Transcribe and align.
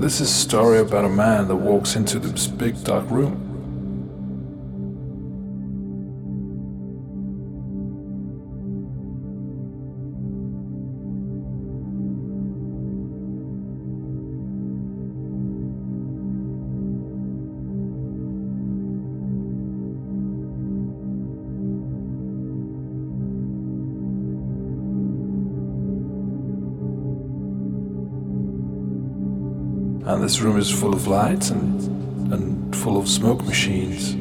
This 0.00 0.22
is 0.22 0.30
a 0.30 0.32
story 0.32 0.78
about 0.78 1.04
a 1.04 1.10
man 1.10 1.48
that 1.48 1.56
walks 1.56 1.94
into 1.94 2.18
this 2.18 2.46
big 2.46 2.82
dark 2.84 3.10
room. 3.10 3.49
This 30.30 30.40
room 30.40 30.58
is 30.58 30.70
full 30.70 30.94
of 30.94 31.08
lights 31.08 31.50
and, 31.50 32.32
and 32.32 32.76
full 32.76 32.96
of 32.96 33.08
smoke 33.08 33.42
machines. 33.46 34.12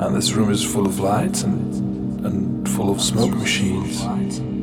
And 0.00 0.14
this 0.14 0.30
room 0.34 0.52
is 0.52 0.62
full 0.62 0.86
of 0.86 1.00
lights 1.00 1.42
and, 1.42 2.24
and 2.24 2.68
full 2.68 2.92
of 2.92 3.00
smoke 3.00 3.34
machines. 3.34 4.61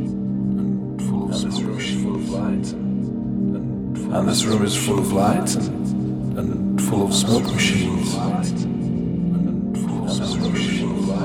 And 4.12 4.28
this 4.28 4.44
room 4.44 4.64
is 4.66 4.76
full 4.76 4.98
of 4.98 5.12
lights 5.14 5.54
and, 5.56 6.82
full 6.82 7.06
of 7.06 7.14
smoke 7.14 7.44
machines. 7.44 8.16
And 8.16 9.78
full 9.78 10.06
of 10.06 10.12
smoke 10.12 10.52
machines. 10.52 11.20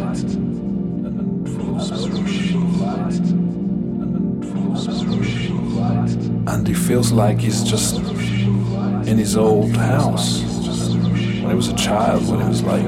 And 6.47 6.69
he 6.69 6.75
feels 6.75 7.11
like 7.11 7.41
he's 7.41 7.65
just 7.65 7.97
in 7.97 9.17
his 9.17 9.35
old 9.35 9.75
house 9.77 10.43
when 10.43 11.49
he 11.49 11.55
was 11.57 11.69
a 11.69 11.77
child, 11.77 12.29
when 12.29 12.43
he 12.43 12.49
was 12.49 12.63
like 12.63 12.85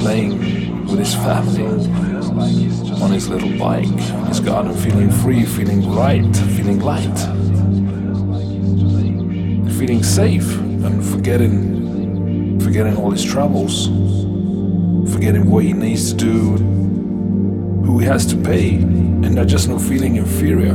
playing 0.00 0.86
with 0.86 0.98
his 0.98 1.14
family 1.14 1.66
on 3.00 3.12
his 3.12 3.28
little 3.28 3.56
bike 3.58 3.86
his 4.26 4.40
garden, 4.40 4.74
feeling 4.74 5.10
free, 5.10 5.44
feeling 5.44 5.88
right, 5.94 6.36
feeling 6.56 6.80
light 6.80 7.33
feeling 9.94 10.02
safe 10.02 10.58
and 10.58 11.04
forgetting 11.04 12.58
forgetting 12.58 12.96
all 12.96 13.12
his 13.12 13.22
troubles 13.24 13.86
forgetting 15.12 15.48
what 15.48 15.62
he 15.62 15.72
needs 15.72 16.12
to 16.12 16.16
do 16.16 16.56
who 17.86 18.00
he 18.00 18.04
has 18.06 18.26
to 18.26 18.36
pay 18.36 18.74
and 18.74 19.32
not 19.36 19.46
just 19.46 19.68
not 19.68 19.80
feeling 19.80 20.16
inferior 20.16 20.74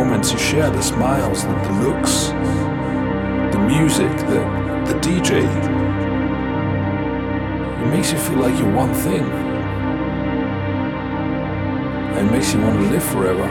moments 0.00 0.32
you 0.32 0.38
share, 0.38 0.70
the 0.70 0.80
smiles, 0.80 1.42
the, 1.42 1.52
the 1.52 1.72
looks, 1.84 2.28
the 3.52 3.60
music, 3.68 4.10
the, 4.32 4.40
the 4.88 4.96
DJ. 5.06 5.30
It 7.82 7.86
makes 7.94 8.10
you 8.10 8.18
feel 8.18 8.38
like 8.38 8.58
you're 8.58 8.74
one 8.74 8.94
thing. 8.94 9.24
And 12.16 12.28
it 12.28 12.32
makes 12.32 12.54
you 12.54 12.62
want 12.62 12.76
to 12.76 12.86
live 12.94 13.04
forever. 13.04 13.48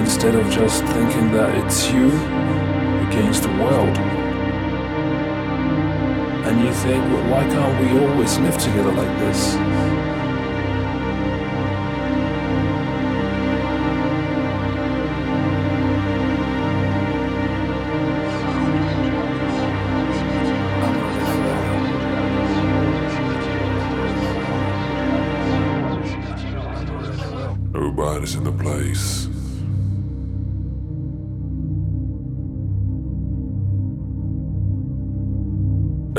Instead 0.00 0.34
of 0.34 0.50
just 0.50 0.82
thinking 0.84 1.30
that 1.32 1.54
it's 1.62 1.90
you 1.92 2.06
against 3.08 3.42
the 3.42 3.52
world. 3.62 3.96
And 6.46 6.54
you 6.64 6.72
think, 6.72 7.04
well, 7.12 7.30
why 7.32 7.42
can't 7.52 7.74
we 7.82 7.88
always 8.06 8.38
live 8.38 8.56
together 8.56 8.92
like 8.92 9.18
this? 9.18 9.85
In 28.34 28.42
the 28.42 28.50
place. 28.50 29.28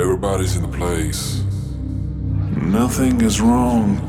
Everybody's 0.01 0.55
in 0.55 0.61
the 0.61 0.77
place. 0.77 1.43
Nothing 2.55 3.19
is 3.19 3.41
wrong 3.41 3.99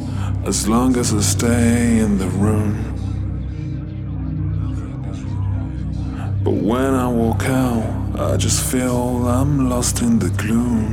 as 0.46 0.68
long 0.68 0.96
as 0.96 1.12
I 1.12 1.20
stay 1.20 1.98
in 1.98 2.18
the 2.18 2.28
room. 2.28 2.76
But 6.44 6.54
when 6.54 6.94
I 6.94 7.08
walk 7.08 7.46
out, 7.46 8.20
I 8.20 8.36
just 8.36 8.62
feel 8.70 9.26
I'm 9.26 9.68
lost 9.68 10.02
in 10.02 10.20
the 10.20 10.30
gloom. 10.30 10.86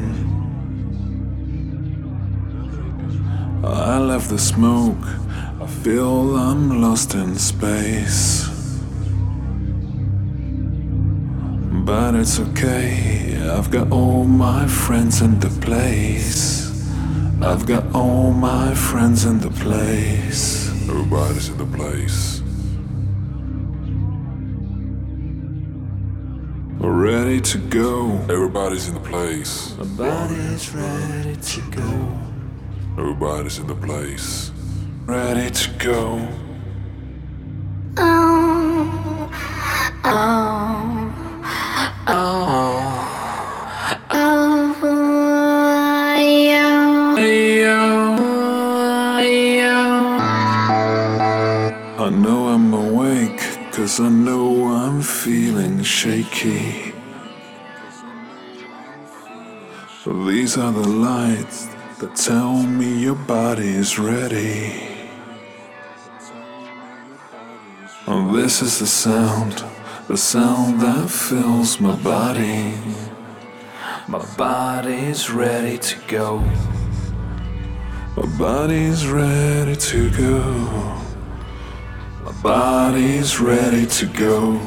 I 3.63 3.99
left 3.99 4.29
the 4.29 4.39
smoke, 4.39 5.05
feel 5.85 6.35
I'm 6.35 6.81
lost 6.81 7.13
in 7.13 7.35
space. 7.35 8.49
But 11.85 12.15
it's 12.15 12.39
okay, 12.39 13.37
I've 13.47 13.69
got 13.69 13.91
all 13.91 14.23
my 14.23 14.65
friends 14.65 15.21
in 15.21 15.39
the 15.39 15.51
place. 15.61 16.71
I've 17.39 17.67
got 17.67 17.83
all 17.93 18.31
my 18.31 18.73
friends 18.73 19.25
in 19.25 19.39
the 19.39 19.51
place. 19.51 20.69
Everybody's 20.89 21.49
in 21.49 21.57
the 21.59 21.77
place. 21.77 22.41
Ready 26.79 27.39
to 27.41 27.59
go. 27.59 28.17
Everybody's 28.23 28.87
in 28.87 28.95
the 28.95 29.07
place. 29.11 29.77
My 29.77 29.85
body's 30.03 30.73
ready 30.73 31.35
to 31.35 31.61
go. 31.69 32.19
Everybody's 32.97 33.59
in 33.59 33.67
the 33.67 33.75
place 33.75 34.51
ready 35.05 35.49
to 35.51 35.69
go. 35.77 36.27
Oh, 37.97 39.29
oh, 40.03 41.13
oh, 42.07 42.65
oh, 44.11 44.75
I 51.97 52.09
know 52.09 52.47
I'm 52.49 52.73
awake, 52.73 53.39
cause 53.71 53.99
I 53.99 54.09
know 54.09 54.67
I'm 54.67 55.01
feeling 55.01 55.83
shaky. 55.83 56.93
These 60.05 60.57
are 60.57 60.71
the 60.71 60.87
lights 60.87 61.67
that 61.99 62.15
tell 62.15 62.61
me 62.61 62.99
your 63.01 63.15
body's 63.15 63.97
ready. 63.97 64.94
And 68.07 68.35
this 68.35 68.61
is 68.61 68.77
the 68.77 68.85
sound, 68.85 69.63
the 70.07 70.15
sound 70.15 70.79
that 70.79 71.09
fills 71.09 71.79
my 71.79 71.95
body. 71.95 72.75
My 74.07 74.23
body's 74.37 75.31
ready 75.31 75.79
to 75.79 75.99
go. 76.07 76.37
My 78.15 78.27
body's 78.37 79.07
ready 79.07 79.75
to 79.75 80.11
go. 80.11 80.39
My 82.23 82.31
body's 82.43 83.39
ready 83.39 83.87
to 83.87 84.05
go. 84.05 84.61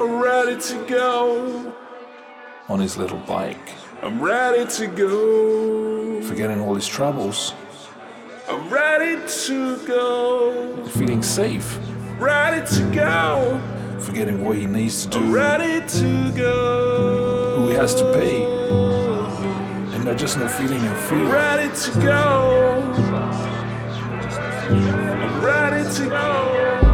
I'm 0.00 0.20
ready 0.20 0.60
to 0.60 0.86
go. 0.88 1.74
On 2.68 2.80
his 2.80 2.96
little 2.96 3.18
bike. 3.18 3.70
I'm 4.02 4.20
ready 4.20 4.68
to 4.68 4.86
go. 4.88 6.22
Forgetting 6.22 6.60
all 6.60 6.74
his 6.74 6.88
troubles. 6.88 7.54
I'm 8.50 8.68
ready 8.68 9.16
to 9.46 9.76
go. 9.86 10.84
Feeling 10.86 11.22
safe. 11.22 11.78
Ready 12.18 12.66
to 12.74 12.82
go. 12.92 13.62
Forgetting 14.00 14.44
what 14.44 14.56
he 14.56 14.66
needs 14.66 15.06
to 15.06 15.10
do. 15.10 15.18
I'm 15.18 15.30
ready 15.30 15.86
to 15.86 16.32
go. 16.32 17.56
Who 17.58 17.68
he 17.68 17.74
has 17.74 17.94
to 17.94 18.12
pay. 18.12 18.42
And 19.94 20.04
not 20.04 20.18
just 20.18 20.36
no 20.36 20.48
feeling 20.48 20.80
and 20.80 20.96
fear. 21.08 21.32
Ready 21.32 21.72
to 21.76 22.00
go. 22.00 22.92
I'm 24.68 25.44
ready 25.44 25.88
to 25.94 26.08
go. 26.08 26.89